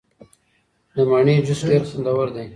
د 0.95 0.97
مڼې 1.09 1.35
جوس 1.45 1.61
ډیر 1.69 1.83
خوندور 1.89 2.27
دی. 2.35 2.45